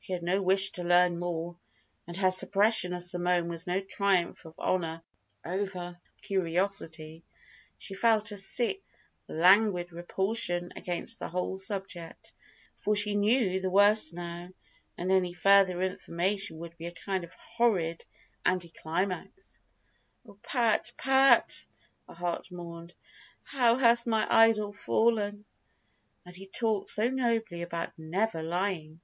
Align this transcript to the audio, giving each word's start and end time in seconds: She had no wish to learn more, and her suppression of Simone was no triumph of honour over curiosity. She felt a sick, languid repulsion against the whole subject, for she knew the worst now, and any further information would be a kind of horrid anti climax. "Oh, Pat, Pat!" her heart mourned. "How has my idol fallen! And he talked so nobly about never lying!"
She 0.00 0.14
had 0.14 0.22
no 0.22 0.40
wish 0.40 0.70
to 0.70 0.84
learn 0.84 1.18
more, 1.18 1.58
and 2.06 2.16
her 2.16 2.30
suppression 2.30 2.94
of 2.94 3.02
Simone 3.04 3.46
was 3.48 3.66
no 3.66 3.80
triumph 3.82 4.46
of 4.46 4.58
honour 4.58 5.02
over 5.44 6.00
curiosity. 6.22 7.24
She 7.76 7.92
felt 7.92 8.32
a 8.32 8.36
sick, 8.38 8.80
languid 9.26 9.92
repulsion 9.92 10.72
against 10.76 11.18
the 11.18 11.28
whole 11.28 11.58
subject, 11.58 12.32
for 12.78 12.96
she 12.96 13.16
knew 13.16 13.60
the 13.60 13.68
worst 13.68 14.14
now, 14.14 14.48
and 14.96 15.12
any 15.12 15.34
further 15.34 15.82
information 15.82 16.56
would 16.58 16.78
be 16.78 16.86
a 16.86 16.92
kind 16.92 17.22
of 17.22 17.34
horrid 17.34 18.06
anti 18.46 18.70
climax. 18.70 19.60
"Oh, 20.26 20.38
Pat, 20.42 20.90
Pat!" 20.96 21.66
her 22.08 22.14
heart 22.14 22.50
mourned. 22.50 22.94
"How 23.42 23.76
has 23.76 24.06
my 24.06 24.26
idol 24.30 24.72
fallen! 24.72 25.44
And 26.24 26.34
he 26.34 26.46
talked 26.46 26.88
so 26.88 27.08
nobly 27.10 27.60
about 27.60 27.92
never 27.98 28.42
lying!" 28.42 29.02